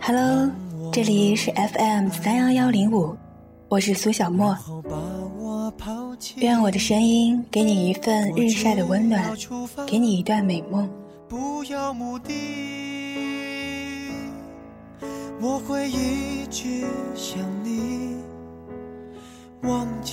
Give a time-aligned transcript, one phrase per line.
[0.00, 0.48] Hello，
[0.92, 3.16] 这里是 FM 三幺幺零五，
[3.68, 4.56] 我是苏小莫。
[6.36, 9.36] 愿我的声音给你一份日晒的温暖，
[9.84, 10.88] 给你一段美梦。
[11.28, 12.32] 不要目的，
[15.40, 16.84] 我会一直
[17.16, 18.14] 想你。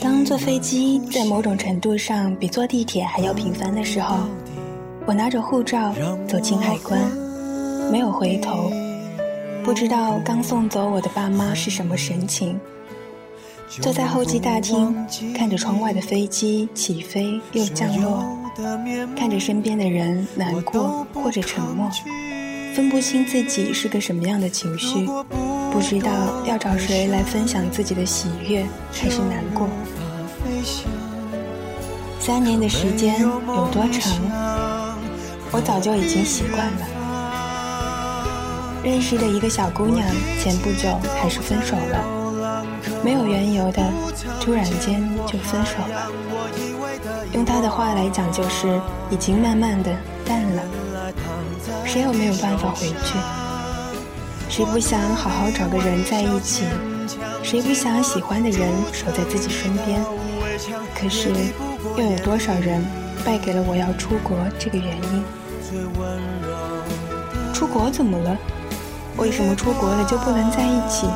[0.02, 4.18] 当坐飞机在某种程度上比坐地铁还要频繁的时候，
[5.06, 5.94] 我拿着护照
[6.28, 7.00] 走进海关，
[7.92, 8.72] 没有回头。
[9.64, 12.60] 不知道刚送走我的爸妈是什么神情，
[13.70, 14.96] 坐在候机大厅，
[15.36, 18.26] 看着窗外的飞机起飞又降落，
[19.16, 21.90] 看着身边的人难过或者沉默，
[22.76, 25.08] 分不清自己是个什么样的情绪，
[25.72, 26.12] 不知道
[26.46, 29.68] 要找谁来分享自己的喜悦还是难过。
[32.20, 34.14] 三年的时间有多长？
[35.52, 36.88] 我早就已经习惯了。
[38.84, 40.08] 认识的一个小姑娘，
[40.40, 42.64] 前不久还是分手了，
[43.04, 43.82] 没有缘由的，
[44.40, 46.12] 突然间就分手了。
[47.34, 49.92] 用他的话来讲，就是已经慢慢的
[50.26, 50.62] 淡了。
[51.84, 53.18] 谁又没有办法回去？
[54.50, 56.64] 谁不想好好找个人在一起？
[57.42, 60.04] 谁不想喜欢的人守在自己身边？
[60.96, 61.30] 可是，
[61.98, 62.86] 又有多少人
[63.26, 65.24] 败给了我要出国这个原因？
[67.52, 68.38] 出国怎么了？
[69.18, 71.08] 为什么出国了就不能在一起？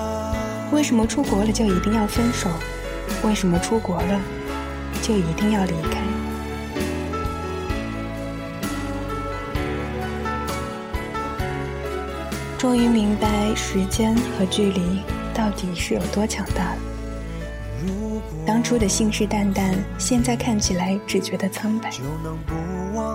[0.71, 2.49] 为什么出国了就一定要分手？
[3.23, 4.19] 为什么出国了
[5.01, 5.96] 就一定要离开？
[12.57, 14.81] 终于明白时间和距离
[15.33, 16.77] 到底是有多强大了。
[18.45, 21.91] 当初的信誓旦旦，现在看起来只觉得苍白。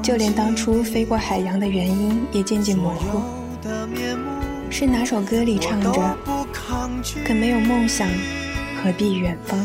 [0.03, 3.21] 就连当初飞过海洋的原因也渐渐模糊。
[4.71, 6.17] 是哪首歌里唱着
[7.27, 8.09] “可没有梦想，
[8.83, 9.59] 何必远方”？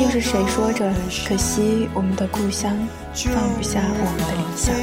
[0.00, 0.92] 又是谁说着
[1.26, 2.76] “可惜我们的故乡，
[3.14, 4.74] 放不下我们的理想”？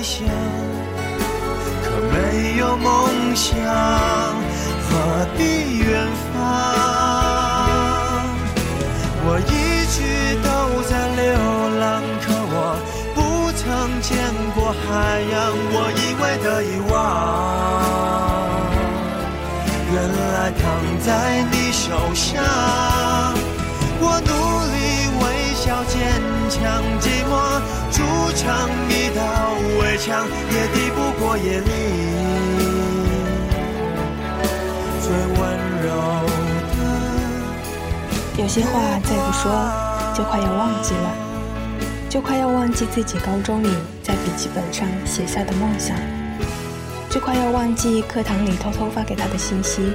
[2.57, 6.35] 有梦想，何必远方？
[9.27, 9.51] 我一
[9.91, 9.97] 直
[10.41, 10.47] 都
[10.83, 11.23] 在流
[11.79, 11.83] 浪，
[12.21, 12.55] 可我
[13.13, 13.17] 不
[13.57, 13.63] 曾
[14.01, 14.15] 见
[14.55, 14.87] 过海
[15.31, 15.35] 洋，
[15.73, 16.93] 我以为的遗忘。
[19.91, 20.63] 原来躺
[21.01, 21.07] 在
[21.51, 21.83] 你手
[22.13, 22.33] 上，
[23.99, 24.31] 我努
[24.71, 24.75] 力
[25.19, 25.23] 微
[25.55, 25.93] 笑坚
[26.49, 26.55] 强，
[27.01, 27.31] 寂寞
[27.91, 27.97] 筑
[28.33, 28.43] 成
[28.89, 29.19] 一道
[29.81, 31.67] 围墙，也抵不过夜里
[38.37, 39.49] 有些话再不说，
[40.13, 41.09] 就快要忘记了，
[42.09, 43.69] 就快要忘记自己高中里
[44.03, 45.95] 在笔记本上写下的梦想。
[47.09, 49.93] 就快要忘记课堂里偷偷发给他的信息，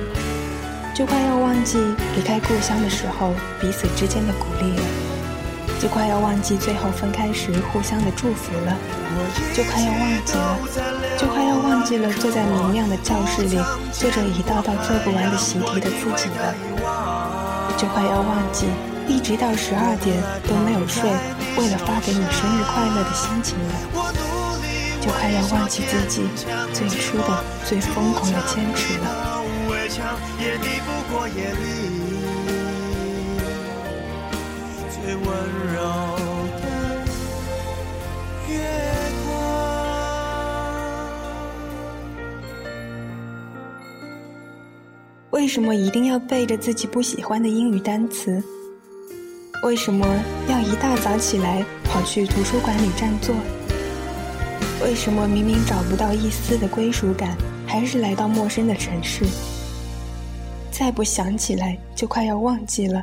[0.94, 1.76] 就快要忘记
[2.16, 4.82] 离开故乡的时候彼此之间的鼓励了，
[5.78, 8.74] 就快要忘记最后分开时互相的祝福了，
[9.54, 10.58] 就快要忘记了，
[11.18, 13.58] 就快要忘记了坐在明亮的教室里
[13.92, 16.54] 做着一道道做不完的习题的自己了，
[17.80, 18.66] 就快要忘记
[19.08, 21.08] 一直到十二点都没有睡，
[21.56, 23.72] 为了发给你生日快乐的心情了。
[25.00, 26.28] 就快要忘记自己
[26.74, 29.40] 最初的、最疯狂的坚持了。
[45.40, 48.44] 为什么一定要背着自己不喜欢的英语单词？
[49.64, 50.06] 为什么
[50.50, 53.34] 要一大早起来跑去图书馆里占座？
[54.84, 57.34] 为什么明明找不到一丝的归属感，
[57.66, 59.24] 还是来到陌生的城市？
[60.70, 63.02] 再不想起来，就快要忘记了，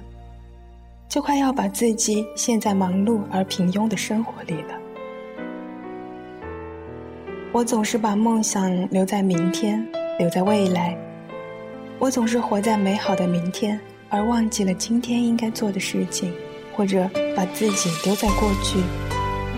[1.10, 4.78] 就快要把自己陷在忙碌而平庸的生活里了。
[7.52, 9.84] 我总是把梦想留在明天，
[10.20, 10.96] 留在未来。
[12.00, 13.80] 我总是活在美好的明天，
[14.10, 16.32] 而忘记了今天应该做的事情，
[16.76, 18.78] 或者把自己丢在过去。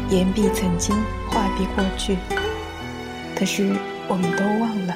[0.09, 0.95] 言必曾经，
[1.29, 2.17] 话必过去。
[3.35, 3.75] 可是
[4.07, 4.95] 我们都忘了。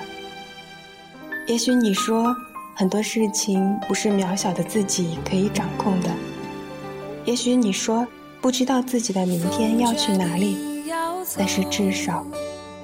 [1.45, 2.33] 也许你说
[2.73, 6.09] 很多事情不是渺小的自己可以掌控的。
[7.25, 8.07] 也许你说
[8.41, 10.57] 不知道自己的明天要去哪里。
[11.37, 12.25] 但是至少，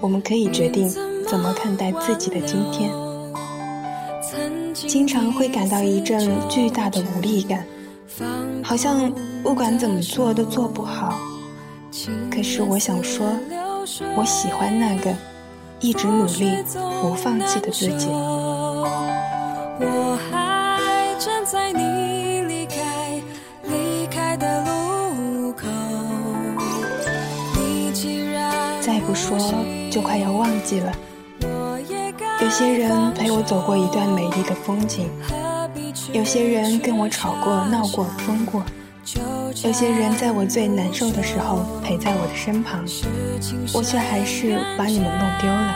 [0.01, 0.89] 我们可以决定
[1.27, 2.91] 怎么看待自己的今天，
[4.73, 7.65] 经常会感到一阵巨大的无力感，
[8.63, 9.11] 好像
[9.43, 11.19] 不管怎么做都做不好。
[12.31, 13.27] 可是我想说，
[14.15, 15.13] 我喜欢那个
[15.79, 16.51] 一直努力
[17.01, 18.07] 不放弃的自己。
[19.81, 23.21] 我还站在你离开
[23.63, 25.65] 离开的路口，
[28.81, 29.37] 再不说
[29.89, 30.91] 就快要忘记了。
[32.41, 35.09] 有些人陪我走过一段美丽的风景，
[36.13, 38.63] 有些人跟我吵过、闹过、疯过。
[39.63, 42.85] 有些人在我最难受的时候陪在我的身旁，
[43.73, 45.75] 我却还是把你们弄丢了。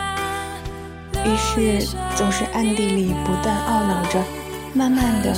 [1.25, 4.23] 于是总是暗地里不断懊恼着，
[4.73, 5.35] 慢慢的，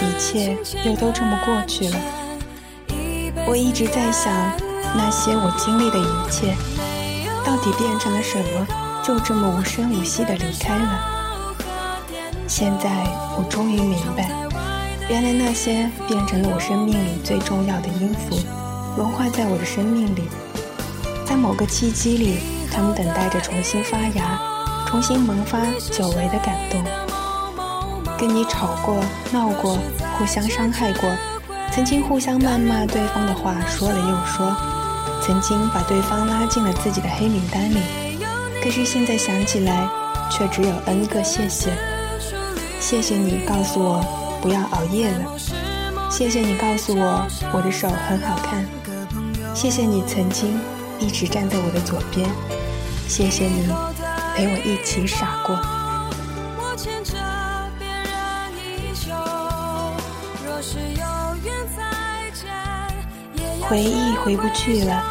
[0.00, 1.96] 一切又都这么过去了。
[3.46, 4.32] 我一直在想，
[4.96, 6.54] 那些我经历的一切，
[7.44, 8.83] 到底变成了什么？
[9.04, 10.98] 就这么无声无息的离开了。
[12.48, 12.88] 现在
[13.36, 14.30] 我终于明白。
[15.10, 18.38] 原来那些变成了我生命里最重要的音符，
[18.96, 20.22] 融化在我的生命里，
[21.26, 22.38] 在某个契机里，
[22.72, 24.40] 他们等待着重新发芽，
[24.86, 25.58] 重新萌发
[25.92, 26.82] 久违的感动。
[28.16, 29.76] 跟你吵过、闹过，
[30.16, 31.10] 互相伤害过，
[31.70, 34.56] 曾经互相谩骂对方的话说了又说，
[35.20, 37.82] 曾经把对方拉进了自己的黑名单里。
[38.64, 39.86] 可是现在想起来，
[40.30, 41.70] 却只有 N 个谢谢。
[42.80, 44.02] 谢谢你告诉我。
[44.40, 45.38] 不要熬夜了，
[46.10, 48.62] 谢谢你告诉我我的手很好看，
[49.54, 50.60] 谢谢你曾经
[50.98, 52.28] 一直站在我的左边，
[53.08, 53.66] 谢谢你
[54.36, 55.56] 陪我一起傻过。
[63.66, 65.02] 回忆回不去了，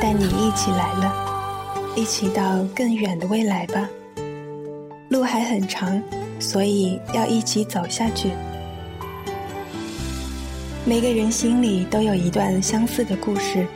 [0.00, 1.27] 带你一起来了，
[1.98, 3.88] 一起到更远的未来吧。
[5.08, 6.00] 路还很长。
[6.40, 8.30] 所以要一起走下去。
[10.84, 13.66] 每个人心里都有一段相似的故事，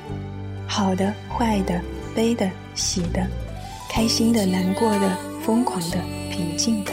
[0.64, 1.80] 好的、坏的、
[2.14, 3.26] 悲的、喜的、
[3.90, 5.98] 开心的、难过的、疯狂的、
[6.30, 6.92] 平静的。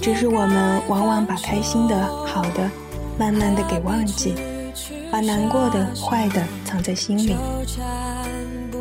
[0.00, 2.70] 只是我们往往把开心的、好的，
[3.18, 4.34] 慢慢的给忘记，
[5.10, 7.36] 把难过的、坏的藏在心里。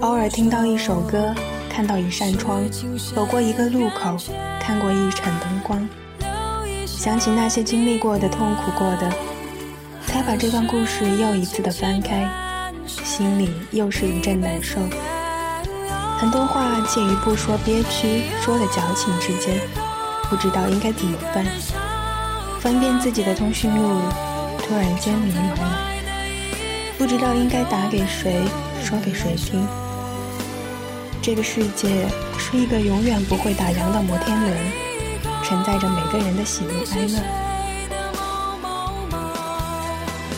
[0.02, 1.34] 偶尔听到一首歌。
[1.70, 2.62] 看到一扇窗，
[3.16, 4.18] 走过一个路口，
[4.60, 5.88] 看过一盏灯光，
[6.86, 9.10] 想起那些经历过的、痛苦过的，
[10.06, 12.30] 才把这段故事又一次的翻开，
[12.86, 14.82] 心里又是一阵难受。
[16.20, 19.58] 很多话介于不说憋屈，说的矫情之间，
[20.30, 21.46] 不知道应该怎么办。
[22.60, 24.02] 翻遍自己的通讯录，
[24.58, 25.78] 突然间迷茫了，
[26.98, 28.42] 不知道应该打给谁，
[28.84, 29.66] 说给谁听。
[31.22, 32.08] 这个世界
[32.40, 34.58] 是一个永远不会打烊的摩天轮，
[35.44, 37.22] 承载着每个人的喜怒哀乐。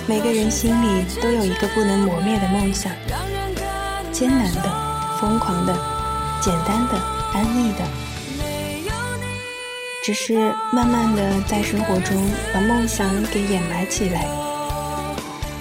[0.06, 2.92] 每个人心里都有一个不能磨灭的梦想，
[4.12, 4.64] 艰难的、
[5.22, 5.74] 疯狂的、
[6.42, 7.00] 简单的、
[7.34, 7.86] 安逸的。
[10.04, 14.28] 只是慢慢的在生活中把梦想给掩埋起来。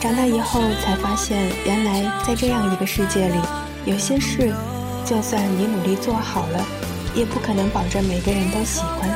[0.00, 3.38] 长大以后才发现，原来在这样一个世界里，
[3.84, 4.52] 有些事。
[5.12, 6.64] 就算你努力做好了，
[7.14, 9.11] 也不可能保证每个人都喜欢。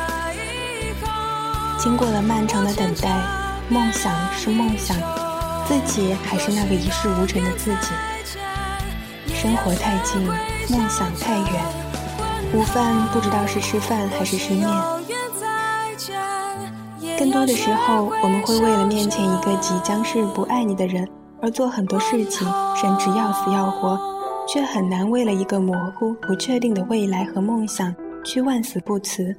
[1.79, 3.19] 经过了漫长的等待，
[3.71, 4.95] 梦想是梦想，
[5.67, 9.35] 自己还是那个一事无成的自己。
[9.35, 10.23] 生活太近，
[10.69, 11.65] 梦想太远。
[12.53, 14.69] 午饭不知道是吃饭还是吃面。
[17.19, 21.09] 更多的时候，我们会为了面前一个即将是不爱你的人
[21.41, 22.47] 而做很多事情，
[22.79, 23.99] 甚至要死要活。
[24.47, 29.35] 却很难为了一个模糊、不确定的未来和梦想去万死不辞。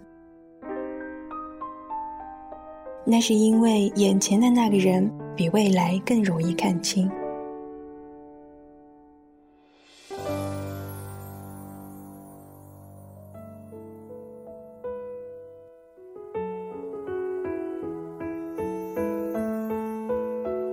[3.06, 7.10] 那是因为眼前的那个人比未来更容易看清。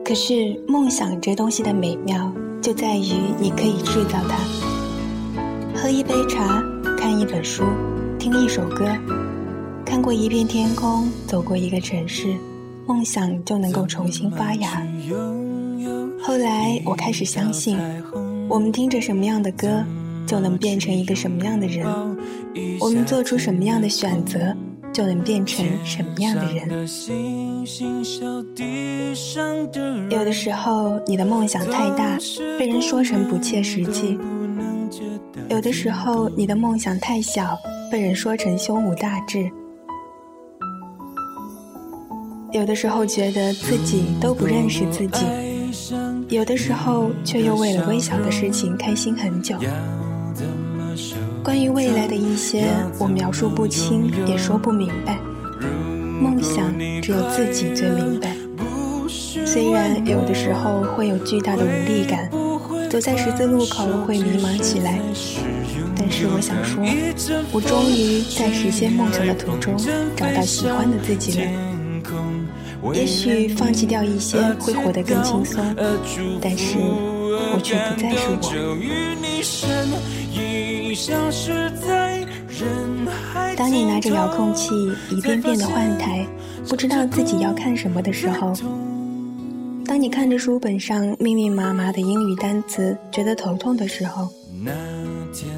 [0.05, 2.44] 可是梦想这东西的美妙。
[2.65, 4.39] 就在于你可以制造它。
[5.79, 6.65] 喝一杯茶，
[6.97, 7.63] 看一本书，
[8.19, 8.87] 听一首歌，
[9.85, 12.35] 看过一片天空，走过一个城市，
[12.87, 14.83] 梦想就能够重新发芽。
[16.19, 17.79] 后来我开始相信，
[18.49, 19.85] 我们听着什么样的歌，
[20.27, 21.87] 就能变成一个什么样的人；
[22.81, 24.57] 我们做出什么样的选择。
[24.95, 26.87] 就能变成什么样的人？
[30.11, 32.19] 有的时候，你的梦想太大，
[32.59, 34.19] 被人说成不切实际；
[35.49, 37.57] 有的时候，你的梦想太小，
[37.91, 39.49] 被人说成胸无大志；
[42.53, 45.25] 有的时候，觉得自己都不认识自己；
[46.29, 49.57] 有的时候，却又为了微小的事情开心很久。
[51.43, 52.69] 关于未来的一些，
[52.99, 55.19] 我描述不清，也说不明白。
[56.21, 58.35] 梦想只有自己最明白。
[59.45, 62.31] 虽然有的时候会有巨大的无力感，
[62.91, 64.99] 走在十字路口会迷茫起来，
[65.97, 66.83] 但是我想说，
[67.53, 69.77] 我终于在实现梦想的途中
[70.17, 71.47] 找到喜欢的自己了。
[72.93, 75.65] 也许放弃掉一些会活得更轻松，
[76.41, 78.51] 但是我却不再是我。
[83.57, 84.71] 当你拿着遥控器
[85.11, 86.27] 一遍遍的换台，
[86.69, 88.53] 不知道自己要看什么的时候；
[89.85, 94.27] 当你看着书本上密密麻麻的英语单词觉得头痛的时候；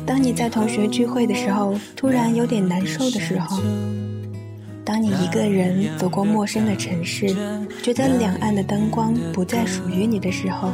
[0.07, 3.59] 当你在同学聚会的时候突然有点难受的时候；
[4.85, 7.29] 当你一个人走过陌生的城市，
[7.83, 10.71] 觉得两岸的灯光不再属于你的时候。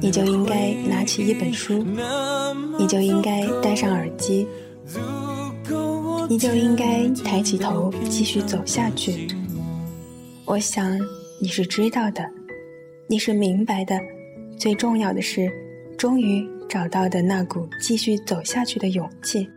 [0.00, 1.84] 你就应该拿起一本书，
[2.78, 4.46] 你就应该戴上耳机，
[6.28, 9.28] 你就应该抬起头继续走下去。
[10.44, 10.98] 我想
[11.40, 12.24] 你是知道的，
[13.08, 13.98] 你是明白的，
[14.58, 15.50] 最重要的是，
[15.96, 19.48] 终于找到的那股继续走下去的勇气。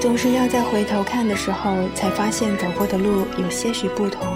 [0.00, 4.26] 总是要在回头看的时候，才发现走过的路有些许不同。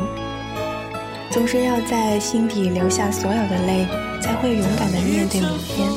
[1.34, 3.84] 总是要在心底流下所有的泪，
[4.22, 5.90] 才会勇敢的面对明天。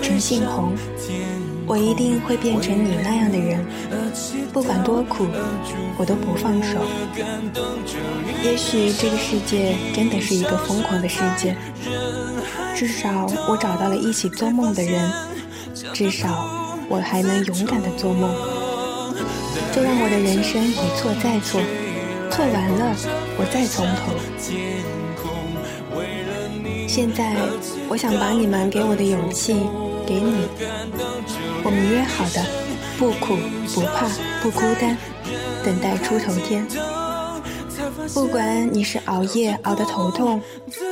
[0.00, 0.72] 陈信宏，
[1.66, 3.66] 我一定会变成你那样的人，
[4.52, 5.26] 不管多苦，
[5.98, 6.78] 我都不放手。
[8.44, 11.56] 也许这个世界真的是一个疯狂的世界，
[12.76, 15.10] 至少我找到了一起做梦的人，
[15.92, 16.48] 至少
[16.88, 18.32] 我还能勇敢的做梦。
[19.72, 21.60] 就让我的人生一错再错。
[22.30, 22.94] 错完了，
[23.36, 24.12] 我再从头。
[26.88, 27.36] 现在，
[27.88, 29.54] 我想把你们给我的勇气
[30.06, 30.46] 给你。
[31.62, 32.42] 我们约好的，
[32.98, 33.36] 不苦
[33.74, 34.06] 不怕
[34.42, 34.96] 不孤单，
[35.64, 36.66] 等待出头天。
[38.14, 40.40] 不管你是熬夜熬得头痛，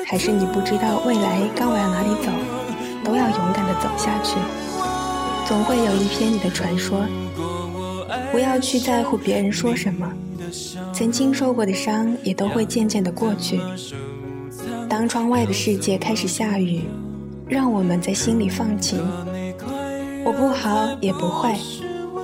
[0.06, 2.30] 还是你不知道未来该往哪里走，
[3.04, 4.36] 都要勇敢地走下去。
[5.46, 7.00] 总会有一篇你的传说。
[8.38, 10.08] 不要去在乎别人说什么。
[10.94, 13.60] 曾经受过的伤也都会渐渐的过去。
[14.88, 16.82] 当窗外的世界开始下雨，
[17.48, 19.00] 让我们在心里放晴。
[20.24, 21.58] 我不好也不坏，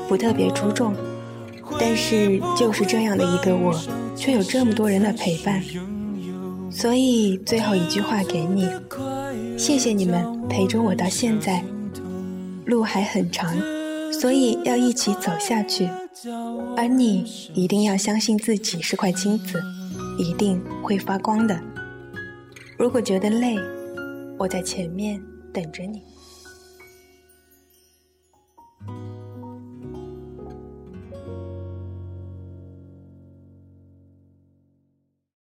[0.09, 0.95] 不特别出众，
[1.81, 3.75] 但是就是这样的一个我，
[4.15, 5.61] 却有这么多人的陪伴。
[6.71, 8.69] 所以最后一句话给你：
[9.59, 11.61] 谢谢你们陪着我到现在。
[12.67, 13.53] 路还很长，
[14.13, 15.89] 所以要一起走下去。
[16.77, 19.61] 而你一定要相信自己是块金子，
[20.19, 21.61] 一定会发光的。
[22.79, 23.57] 如果觉得累，
[24.39, 26.03] 我在前面等着你。